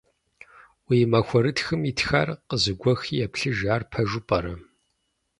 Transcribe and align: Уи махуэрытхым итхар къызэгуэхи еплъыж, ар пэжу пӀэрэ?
Уи 0.87 0.99
махуэрытхым 1.11 1.81
итхар 1.89 2.29
къызэгуэхи 2.47 3.15
еплъыж, 3.25 3.59
ар 3.75 3.83
пэжу 3.91 4.21
пӀэрэ? 4.27 4.53